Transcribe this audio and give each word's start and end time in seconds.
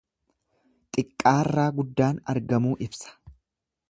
Xiqqaarraa 0.95 1.67
guddaan 1.81 2.19
argamuu 2.35 2.75
ibsa. 2.87 3.15